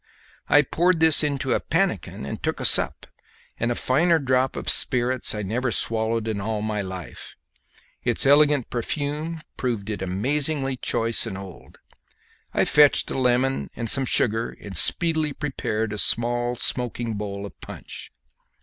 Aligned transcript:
I 0.49 0.63
poured 0.63 0.99
this 0.99 1.23
into 1.23 1.53
a 1.53 1.59
pannikin 1.59 2.25
and 2.25 2.41
took 2.41 2.59
a 2.59 2.65
sup, 2.65 3.05
and 3.59 3.71
a 3.71 3.75
finer 3.75 4.17
drop 4.17 4.55
of 4.55 4.67
spirits 4.67 5.35
I 5.35 5.43
never 5.43 5.71
swallowed 5.71 6.27
in 6.27 6.41
all 6.41 6.63
my 6.63 6.81
life; 6.81 7.35
its 8.03 8.25
elegant 8.25 8.71
perfume 8.71 9.43
proved 9.57 9.91
it 9.91 10.01
amazingly 10.01 10.75
choice 10.75 11.27
and 11.27 11.37
old. 11.37 11.77
I 12.51 12.65
fetched 12.65 13.11
a 13.11 13.15
lemon 13.15 13.69
and 13.75 13.91
some 13.91 14.05
sugar 14.05 14.57
and 14.59 14.75
speedily 14.75 15.33
prepared 15.33 15.93
a 15.93 15.99
small 15.99 16.55
smoking 16.55 17.13
bowl 17.13 17.45
of 17.45 17.61
punch. 17.61 18.11